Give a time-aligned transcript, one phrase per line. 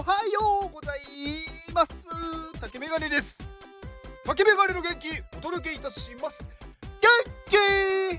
[0.00, 0.98] おはようござい
[1.74, 1.92] ます。
[2.58, 3.38] 竹メガネです。
[4.24, 6.48] 竹メガネの元気お届けいたします。
[7.02, 7.10] 元
[7.50, 8.18] 気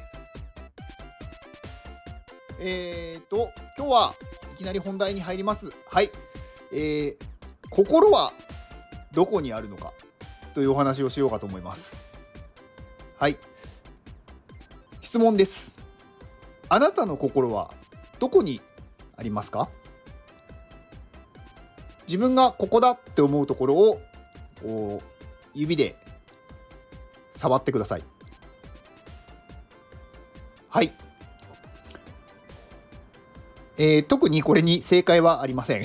[2.60, 4.14] えーと今日は
[4.54, 5.72] いきなり本題に入ります。
[5.90, 6.12] はい。
[6.72, 7.16] えー、
[7.72, 8.32] 心は
[9.12, 9.92] どこにあるのか
[10.54, 11.96] というお話をしようかと思います。
[13.18, 13.40] はい。
[15.02, 15.76] 質問です。
[16.70, 17.74] あなたの心は
[18.20, 18.62] どこに
[19.18, 19.68] ありますか？
[22.12, 24.02] 自分がここだって思うところを
[24.62, 25.96] こう指で
[27.32, 28.04] 触ってください。
[30.68, 30.94] はい。
[33.78, 35.84] えー、特にこれに正解はありません。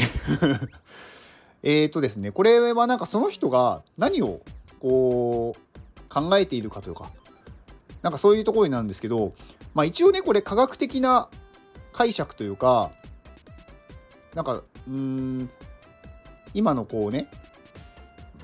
[1.63, 4.41] えっとですねこれはなんかその人が何を
[4.81, 7.13] こう考えているかというか
[8.03, 9.33] なんかそういうところになるんですけど
[9.75, 11.29] まあ一応ねこれ科学的な
[11.93, 12.91] 解釈というか
[14.35, 15.51] なんかうん
[16.57, 17.29] 今のこうね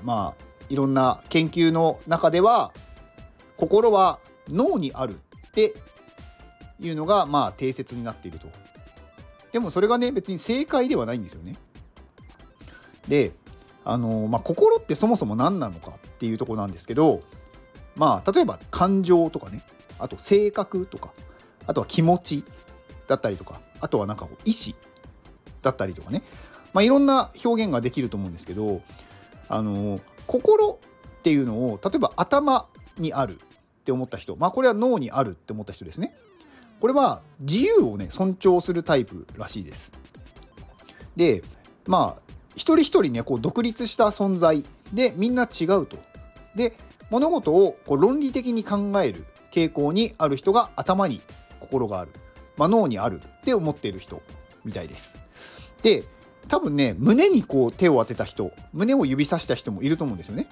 [0.03, 2.71] まあいろんな研究の中では
[3.57, 5.73] 心は脳にあるって
[6.79, 8.47] いうのがまあ定説になっていると。
[9.51, 11.55] でもそれがね別に正解ではないんですよね。
[13.07, 13.31] で
[13.83, 17.21] あのまあ心ってそもそも何なのかっていうとこなんですけど
[17.95, 19.63] まあ例えば感情とかね
[19.97, 21.11] あと性格とか
[21.65, 22.43] あとは気持ち
[23.07, 24.75] だったりとかあとはなんか意志
[25.63, 26.23] だったりとかね
[26.73, 28.81] まあ、いろんな表現ができると思うんですけど
[29.47, 30.79] あの心
[31.19, 33.37] っていうのを例えば頭にあるっ
[33.85, 36.15] て思った人まあこれは脳にあるって思った人ですね。
[36.79, 39.91] これは自由をね尊重するタイプらしいです。
[41.15, 41.43] で
[41.85, 45.97] まあ一人一人ねこう独立した存在でみんな違うと。
[46.55, 46.75] で
[47.09, 51.21] 物事をこう論理的に考える傾向にある人が頭に
[51.59, 52.11] 心がある、
[52.57, 54.21] まあ、脳にあるって思っている人
[54.65, 55.17] みたいです。
[55.83, 56.03] で
[56.47, 60.47] 多分ね胸にこう手を当てた人胸を指さした人もいると思うんですよね。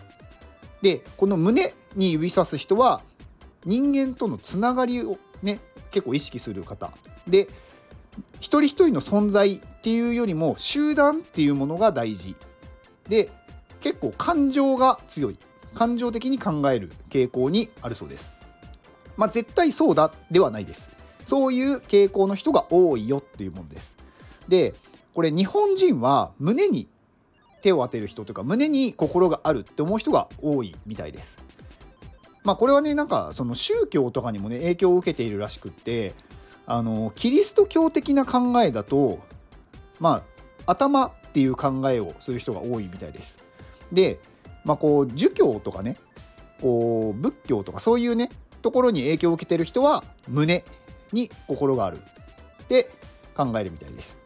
[0.81, 3.01] でこの胸に指さす人は
[3.65, 5.59] 人間とのつながりをね
[5.91, 6.91] 結構意識する方
[7.27, 7.47] で
[8.39, 12.35] 一人一人の存在っていうよりも集団っていうものが大事
[13.07, 13.29] で
[13.81, 15.37] 結構感情が強い
[15.73, 18.33] 感情的に考える傾向にあるそうです。
[19.17, 20.89] まあ絶対そうだではないです。
[21.25, 23.95] そういう傾向の人が多いよっていうものです。
[24.47, 24.73] で
[25.13, 26.87] これ日本人は胸に
[27.61, 31.43] 手を当てる人というか胸に心があるって思う人が多いみたいです。
[32.43, 36.15] まあこれはねなんかその宗教とかにもね影響を受けているらしくって
[36.65, 39.19] あのキリスト教的な考えだと
[39.99, 40.23] ま
[40.65, 43.43] あ頭っていう考えをする人が多いみたいです。
[43.91, 44.19] で
[44.65, 45.97] まあこう儒教とかね
[46.61, 48.29] こう仏教とかそういうね
[48.61, 50.63] ところに影響を受けてる人は胸
[51.11, 51.97] に心がある
[52.63, 52.89] って
[53.35, 54.20] 考えるみたいです。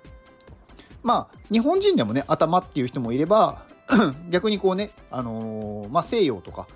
[1.06, 3.64] まあ日本人でもね頭っていう人もいれば
[4.32, 6.68] 逆にこうね、あのー、まあ、西洋とか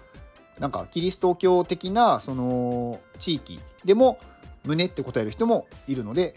[0.60, 4.20] なんかキリスト教的なその地域でも
[4.66, 6.36] 胸って答える人もいるので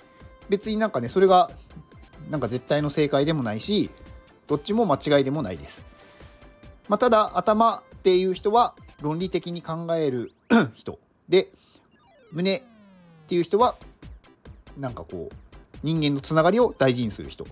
[0.49, 1.51] 別になんかねそれが
[2.31, 3.91] なんか絶対の正解でもないし
[4.47, 5.85] どっちも間違いでもないです。
[6.89, 10.33] まあ、ただ頭っていう人は論理的に考える
[10.73, 10.99] 人
[11.29, 11.51] で
[12.31, 12.63] 胸っ
[13.29, 13.75] ていう人は
[14.79, 15.35] なんかこう
[15.83, 17.47] 人間のつながりを大事にする人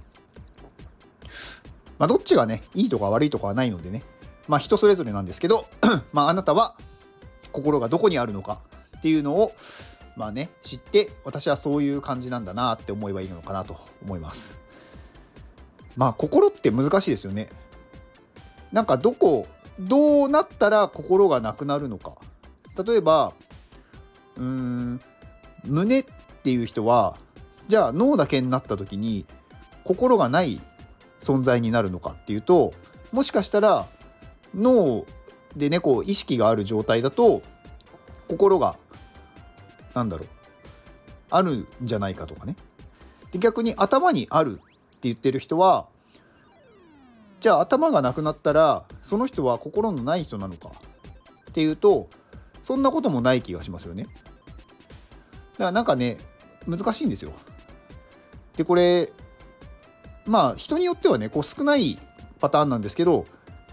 [2.01, 4.03] まあ、どっちがね、いいとか悪いとかはないのでね、
[4.49, 5.67] まあ、人それぞれなんですけど、
[6.15, 6.75] まあ、あなたは
[7.53, 8.63] 心がどこにあるのか
[8.97, 9.53] っていうのを、
[10.17, 14.57] まあね、知って、私はそういう感じなんだなって思えばいいのかなと思います。
[15.95, 17.51] まあ、心って難しいですよね。
[18.73, 19.47] なんか、どこ、
[19.79, 22.17] どうなったら心がなくなるのか。
[22.83, 23.35] 例えば、
[24.39, 25.01] うーん、
[25.65, 26.05] 胸っ
[26.43, 27.19] ていう人は、
[27.69, 29.27] じゃあ脳だけになった時に
[29.85, 30.61] 心がない
[31.21, 32.73] 存在になるのかっていうと
[33.13, 33.87] もしかしたら
[34.55, 35.05] 脳
[35.57, 37.43] でねこう意識がある状態だと
[38.29, 38.77] 心が
[39.95, 40.29] なんだろう
[41.31, 42.57] あるんじゃないかとかね。
[43.33, 44.57] で逆に頭にあるっ
[44.93, 45.87] て言ってる人は
[47.41, 50.73] じゃあ頭がなくなったらその人は心のない人なのか
[51.51, 52.09] っていうと
[52.63, 54.05] そんなこともない気がしますよね。
[54.05, 54.15] だか
[55.59, 56.19] らなんかね
[56.67, 57.33] 難しいんですよ。
[58.57, 59.13] でこれ
[60.31, 61.99] まあ人によってはねこう少ない
[62.41, 63.27] パターンなんですけど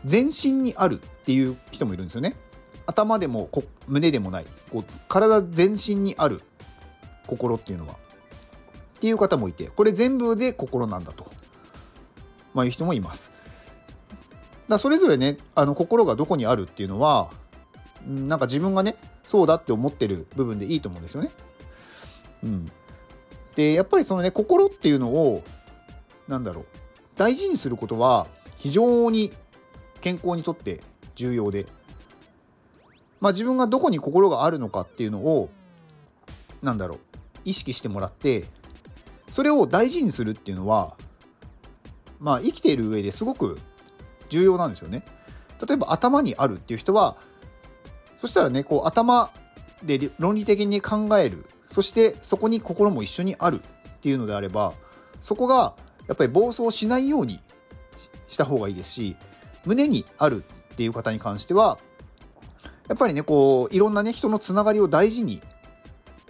[0.03, 2.35] 全身にあるっていう人もいるんですよね。
[2.87, 3.49] 頭でも
[3.87, 4.45] 胸でもない。
[4.71, 6.41] こう体全身にある
[7.27, 7.93] 心っていうのは。
[7.93, 11.31] っていう方もいてこれ全部で心なんだと、
[12.55, 13.31] まあ、いう人もいます。
[14.67, 17.29] だそれぞれねあの心がどこにあるっていうのは
[18.07, 18.95] なんか自分がね
[19.27, 21.29] そうだって思ってる部分でいいと思うんですよね。
[22.43, 22.71] うん、
[23.55, 25.43] でやっぱりそのね心っていうのを
[26.27, 26.65] なんだろう。
[27.15, 28.27] 大事にすることは
[28.57, 29.33] 非常に
[30.01, 30.81] 健康にとって
[31.15, 31.65] 重要で、
[33.19, 35.49] まあ、自分がどこに心があるのかっていうのを
[36.61, 36.99] なんだろう。
[37.45, 38.43] 意識してもらって
[39.31, 40.95] それを大事にするっていうのは
[42.19, 43.57] まあ生きている上ですごく
[44.27, 45.05] 重要なんですよね。
[45.65, 47.15] 例えば頭にあるっていう人は
[48.19, 49.31] そしたらねこう頭
[49.81, 51.45] で論理的に考える。
[51.67, 54.73] そしてそこに心も一緒にあるっていうのであれば
[55.21, 55.73] そこが
[56.07, 57.41] やっぱり暴走しないように
[58.27, 59.15] した方がいいですし
[59.65, 60.43] 胸にある
[60.73, 61.77] っていう方に関しては
[62.87, 65.41] やっぱりねこういろんなね人のつながりを大事に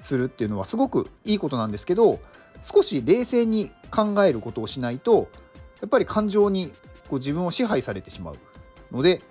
[0.02, 2.20] するっていうのはすごくいいことなんですけど
[2.62, 5.30] 少し冷静に考えることをしないと
[5.82, 6.74] やっぱり感情に
[7.10, 8.38] こう自分を支配されてしまう
[8.92, 9.22] ので、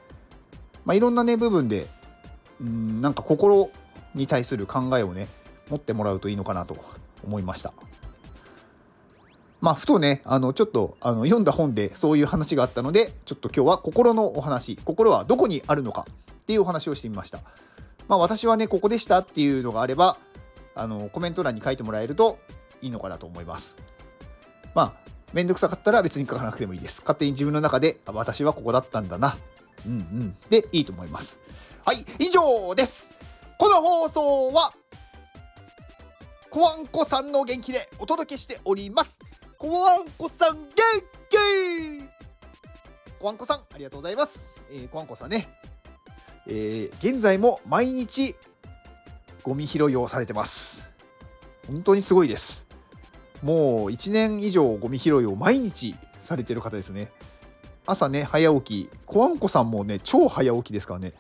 [0.85, 1.89] まあ、いろんなね部分で
[2.61, 3.71] うんなんか心
[4.15, 5.29] に対する考えをね
[5.69, 6.77] 持ってもらうといいのかなと
[7.25, 7.73] 思いました。
[9.61, 17.41] まあ、ふとね、あの、ちょっと、あの、読んだ本でそういう話があったので、ちょっと今日は心のお話、心はどこにあるのかっていうお話をしてみました。
[18.09, 20.19] まあ、私はね、ここでしたっていうのがあれば、
[20.75, 22.39] あの、コメント欄に書いてもらえると
[22.83, 23.77] いいのかなと思います。
[24.75, 27.01] まあ、めんどくさかったら別に書かなくてもいいです。
[27.01, 29.37] 勝手に自分の中で、私はここだったんだな。
[29.87, 30.37] うんうん。
[30.51, 31.39] で、いいと思います。
[31.85, 33.11] はい、以上です。
[33.59, 34.73] この放送は、
[36.51, 39.19] コワンコさんの元気でお届けしております。
[39.59, 40.65] コワンコさん元
[41.31, 42.05] 気
[43.19, 44.47] コワンコさん、ありがとうございます。
[44.71, 45.49] えー、コワンコさんね、
[46.47, 48.37] えー、現在も毎日
[49.43, 50.87] ゴミ拾いをされてます。
[51.67, 52.67] 本当にすごいです。
[53.43, 57.11] もう1年以上ゴミ拾いを毎日されてる方ですね。
[57.87, 58.91] 朝ね、早起き。
[59.07, 61.15] コワンコさんもね、超早起きですからね。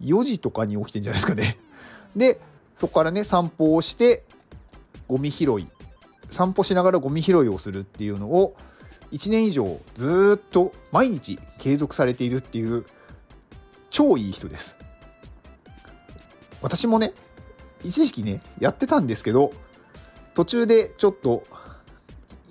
[0.00, 1.58] 4時とかに起きてんじゃないですかね。
[2.16, 2.40] で、
[2.74, 4.24] そこからね、散歩をして、
[5.08, 5.68] ゴミ拾い
[6.30, 8.56] 散歩しながらゴミ拾いをするっていうのを
[9.12, 12.84] 1年以上ずっと毎日継続されているっていう
[13.90, 14.76] 超いい人です。
[16.60, 17.12] 私もね
[17.84, 19.52] 一時期ねやってたんですけど
[20.34, 21.44] 途中でちょっと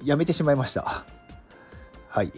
[0.03, 1.03] やめてしまいました。
[2.09, 2.31] はい。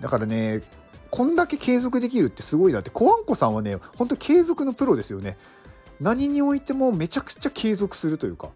[0.00, 0.62] だからね
[1.10, 5.36] こんだけ継続できるってすごいなってコワンコさんはねほんと継続のプロですよね。
[6.00, 8.48] 何においてもめちゃくちゃ継続するというか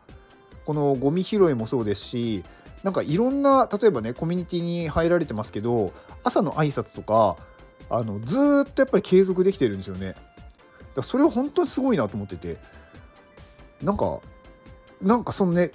[0.67, 2.45] このゴミ拾いもそうですし
[2.83, 5.93] なんかいろんな例えばねコミュニティに入られてますけど
[6.25, 7.37] 朝の挨拶とか
[7.89, 10.15] あのずっとやっぱり継続できてるんですよね。
[10.95, 12.57] だそれは本当にすごいなと思ってて
[13.83, 14.21] なんか
[15.01, 15.71] なんかそのね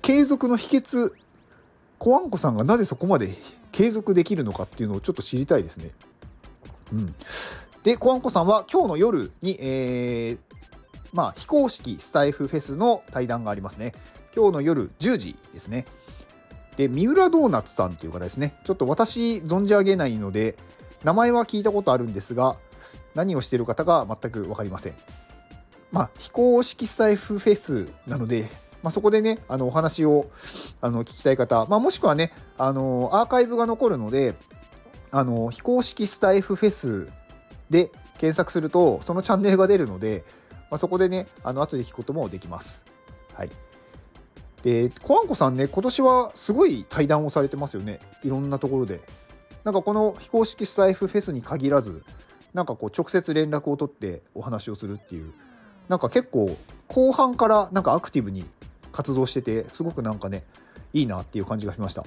[0.00, 1.12] 継続の秘訣
[1.98, 3.36] コアンコさんがなぜそこまで
[3.72, 5.90] 継続できるのかっていうのをちょっと知りたいですね。
[6.92, 7.14] うん、
[7.82, 10.38] でコアンコさんは今日の夜に、えー、
[11.12, 13.92] まあ、非公式スタイフフェスの対談がありますね。
[14.34, 15.86] 今日の夜10時ですね。
[16.76, 18.54] で、三浦ドーナツさんっていう方ですね。
[18.64, 20.56] ちょっと私存じ上げないので、
[21.04, 22.56] 名前は聞いたことあるんですが、
[23.14, 24.94] 何をしている方が全く分かりません。
[25.92, 28.48] まあ、非公式スタイフフェスなので、
[28.82, 30.30] まあ、そこでね、あのお話を
[30.80, 34.34] あの聞きたい方、まあ、もしくはね、あのアーカイブが残るので、
[35.10, 37.08] あの非公式スタイフフェス
[37.68, 40.24] で検索すると、そのチャンネルが出るので、
[40.70, 42.84] まあ、そこでね、あの後で聞くこともできます。
[43.34, 43.50] はい。
[44.62, 48.00] で、コアンコさんね、今年はすごい対談をされてますよね。
[48.22, 49.00] いろんなところで。
[49.64, 52.02] なんかこの非公式スタイフフェスに限らず、
[52.54, 55.32] なんかこう直接連絡を取ってお話をするっていう、
[55.88, 56.56] なんか結構
[56.88, 58.44] 後半からなんかアクティブに
[58.92, 60.44] 活動してて、すごくなんかね、
[60.92, 62.04] いいなっていう感じがしました。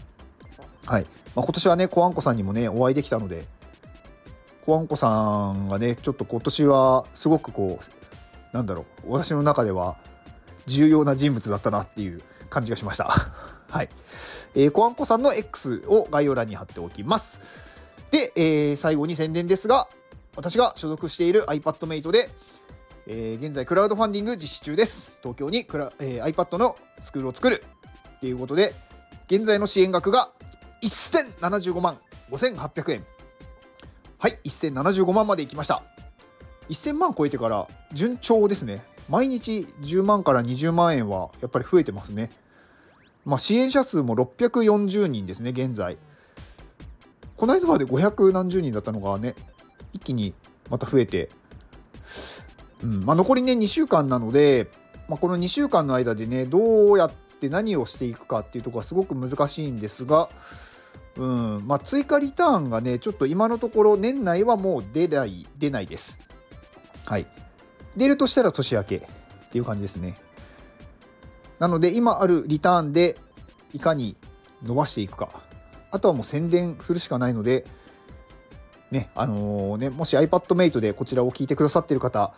[0.86, 1.04] はい。
[1.36, 3.46] まあ、今年はね、コアンコさんにもね、お会いできたので、
[4.66, 9.98] コアンコさんがね、ちょっと今年はすごくこう、なんだろう、私の中では
[10.66, 12.22] 重要な人物だったなっていう
[12.54, 13.06] 感じがしました。
[13.70, 13.90] はい。
[14.56, 17.42] えー、コアンコさんの X を概要欄に貼っておきます。
[18.12, 19.88] で、えー、最後に宣伝ですが、
[20.36, 22.30] 私が所属している iPadMate で、
[23.08, 25.12] えー、現在クラウドファンディング実施中です。
[25.22, 27.64] 東京にクラ、えー、iPad のスクールを作る
[28.18, 28.74] っていうことで、
[29.28, 30.30] 現在の支援額が
[30.82, 31.98] 1075万
[32.32, 33.06] 5800円。
[34.20, 35.84] はい、1075万まで行きました。
[36.70, 38.82] 1000万超えてから順調ですね。
[39.10, 42.32] 毎日10万から20万円はやっぱり増えてますね。
[43.26, 45.98] まあ、支援者数も640人ですね、現在。
[47.38, 49.36] この間まで500何十人だったのがね、
[49.94, 50.34] 一気に
[50.70, 51.30] また増えて、
[52.84, 54.70] うんまあ、残りね、2週間なので、
[55.08, 60.30] まあ、この2週間の間でね、どうやって何をしていくかっていうところはすごく難しいんですが、
[61.16, 66.18] うんまあ、追加リターンがね、ちょっと今のところ年内はもう出ない出ないです。
[67.06, 67.28] はい。
[67.96, 69.02] 出るとしたら年明けっ
[69.52, 70.16] ていう感じですね。
[71.64, 73.16] なので今あるリターンで
[73.74, 74.18] いかに
[74.64, 75.30] 伸ばしていくか。
[75.92, 77.66] あとはもう宣伝するしかないので
[78.92, 82.34] ねあのー、ねもし iPadMate でこちらを聞いてくださってる方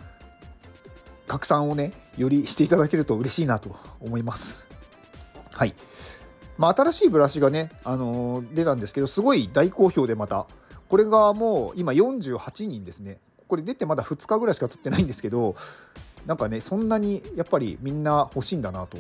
[1.26, 4.68] 拡散をねよりしていただけると嬉しいなと思います。
[5.52, 5.74] はい。
[6.60, 10.46] まあ、新しいブラシがね、あのー、出たんですけどすごい大好評でまた。
[10.88, 13.18] これがもう今48人ですね。
[13.48, 15.56] これ出てまだ2日ぐらいしか経ってないんですけど
[16.26, 18.98] なんかねそんなにやっぱりみんな欲しいんだなと。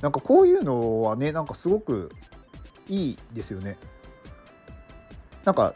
[0.00, 2.10] なんかこういうのはねなんかすごく
[2.88, 3.76] いいですよね。
[5.44, 5.74] なんか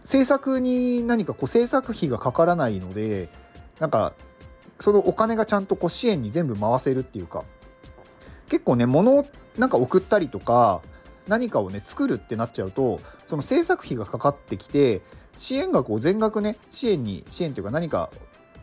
[0.00, 3.28] 制作に何かこう制作費がかからないので
[3.78, 4.14] なんか
[4.78, 7.44] そのお金がちゃんとこう支援に全部回せるっていうか。
[8.48, 10.82] 結構ね物をなんか送ったりとか
[11.28, 15.02] 何かをね作るってなっちゃうとその制作費がかかってきて
[15.36, 18.10] 支援額を全額ね支援に支援というか何か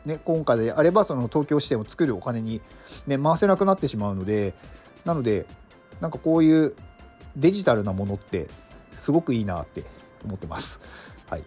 [0.07, 2.61] ね今回であればその東京支店を作るお金に、
[3.05, 4.55] ね、回せなくなってしまうので
[5.05, 5.45] なので
[6.01, 6.75] なんかこういう
[7.35, 8.47] デジタルなものって
[8.97, 9.83] すごくいいなって
[10.25, 10.79] 思ってます。
[11.29, 11.43] はい、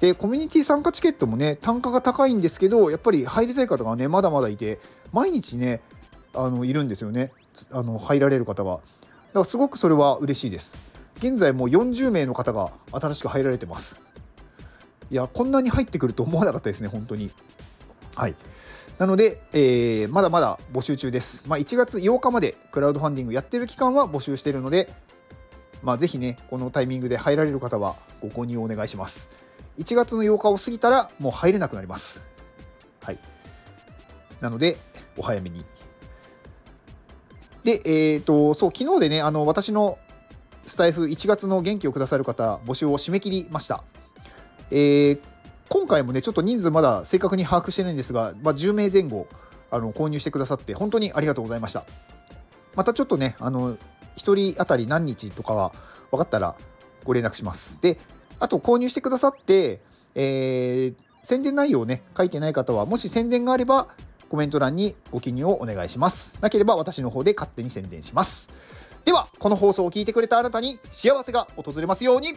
[0.00, 4.78] でコミュニティ参加チケットもね単価が高いんですけどやっぱり入りたい方がねまだまだいて
[5.12, 5.82] 毎日ね
[6.32, 7.32] あのいるんですよね
[7.70, 8.76] あの入られる方が。
[8.76, 8.82] だか
[9.40, 10.74] らすごくそれは嬉しいです。
[11.18, 14.00] 現在もう40名の方が新しく入られてます。
[15.10, 17.30] いや、こんなに入ってくると思わなかったですね、本当に。
[18.16, 18.34] はい。
[18.98, 21.44] なので、えー、まだまだ募集中です。
[21.46, 24.88] まあ、1月8日までクラウドファンディングやってる期間は募集しているので、
[25.82, 29.28] まあ、ぜひね、このタイミングで入られる方はご購入をお願いします。
[29.78, 32.22] 1月の8日を過ぎたらもう入れなくなります。
[33.02, 33.18] はい。
[34.40, 34.78] なので、
[35.18, 35.64] お早めに。
[37.64, 39.98] で、えっ、ー、と、そう、昨日でね、あの、私の
[40.64, 43.84] スタイフ1月の元気をくださる方、募集を締め切りました。
[44.70, 45.20] えー、
[45.68, 49.26] 今回もね、ちょっと人数まだ正確に把握してないんですが、まあ、10名前後
[49.70, 51.84] あの購入してくださって、本当にありがとうございました。
[52.74, 53.78] またちょっとね、あの1
[54.16, 55.72] 人当たり何日とかは
[56.10, 56.56] 分かったら
[57.04, 57.78] ご連絡します。
[57.80, 57.98] で、
[58.38, 59.80] あと購入してくださって、
[60.14, 63.88] えー、宣伝内容をね、書いてない方は、もし宣伝があれば、
[64.28, 66.36] コメント欄にご記入をお願いします。
[66.40, 68.48] なければ私の方で勝手に宣伝します。
[69.04, 72.36] では、この放送を聞いてくれたあなたに幸せが訪れますように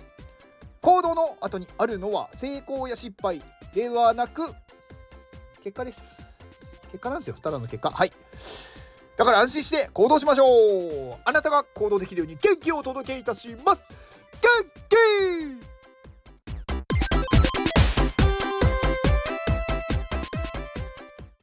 [0.82, 3.42] 行動の後にあるのは成功や失敗
[3.74, 4.44] ではなく
[5.64, 6.22] 結果です。
[6.92, 7.36] 結果なんですよ。
[7.42, 7.92] ただの結果。
[7.92, 8.12] はい。
[9.18, 11.18] だから安心して行動しましょう。
[11.26, 13.94] あなたが行動できるように元気をお届けいたします。
[14.42, 14.50] 元
[14.90, 15.39] 気